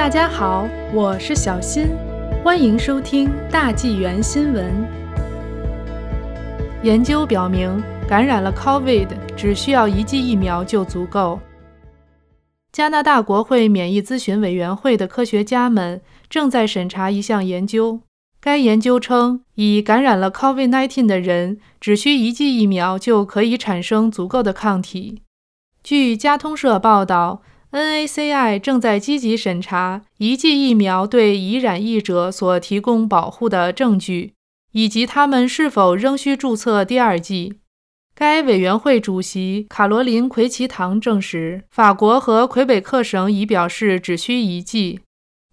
[0.00, 1.88] 大家好，我是小新，
[2.42, 4.72] 欢迎收听大纪元新闻。
[6.82, 11.38] 研究表明，感染了 COVID 只需要一剂疫苗就足够。
[12.72, 18.00] 加拿大国会免疫咨询委员会的科学家们正在审查一项研究。
[18.40, 25.20] 该研究称，已感染了 COVID-19 的人只需一剂疫苗就可以产生足够的抗体。
[25.84, 27.42] 据加通社报道。
[27.72, 34.32] NACI 正在积极审查一剂疫苗对已染疫者所提供保护的证据，
[34.72, 37.54] 以及他们是否仍需注册第二剂。
[38.12, 45.00] 该委员会主席卡罗琳·奎奇唐证实，法国和魁北克省已表示只需一剂。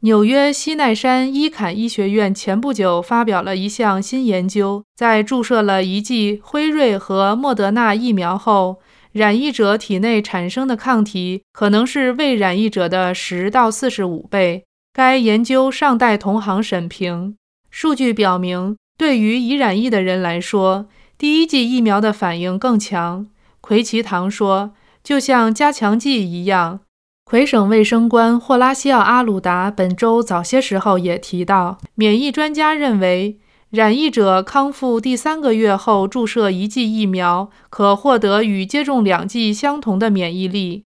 [0.02, 8.80] 纽约西奈山伊坎医学院前不久发表了一项新研究，在注射了一剂辉瑞和莫德纳疫苗后。
[9.12, 14.64] 染疫者体内产生的抗体可能是未染疫者的十到四十五倍。
[14.94, 17.36] 该研究尚待同行审评。
[17.70, 23.28] 数据表明，对于已染疫的人来说，第一剂疫苗的反应更强。
[23.62, 26.80] 奎奇堂说：“就像加强剂一样。”
[27.26, 33.40] 魁省卫生官霍拉西奥·阿鲁达本周早些时候也提到，免疫专家认为。
[33.70, 40.86] 染疫者康复第三个月后注射一剂疫苗，可获得与接种两剂相同的免疫力。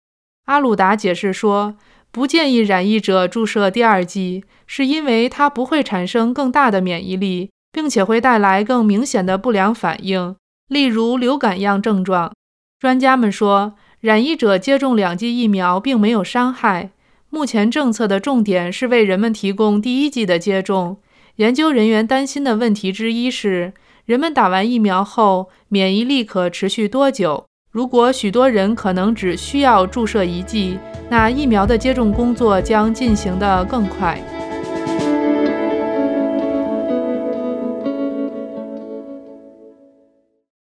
[0.46, 1.74] 阿鲁达解释说，
[2.10, 10.34] 不建议染疫者注射第二剂，是因为它不会产生更大的免疫力，并且会带来更明显的不良反应，
[10.68, 12.32] 例如流感样症状。
[12.80, 16.92] 专家们说，染疫者接种两剂疫苗并没有伤害。
[17.28, 20.96] 目前政策的重点是为人们提供第一剂的接种。
[21.36, 23.72] 研究人员担心的问题之一是，
[24.04, 27.46] 人们打完疫苗后免疫力可持续多久？
[27.70, 34.20] 如果许多人可能只需要注射一剂，那疫苗的接种工作将进行得更快。